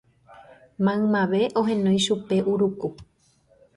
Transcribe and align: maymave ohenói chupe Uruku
maymave 0.85 1.41
ohenói 1.59 1.99
chupe 2.05 2.35
Uruku 2.51 2.87